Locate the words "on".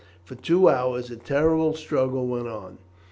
2.47-2.79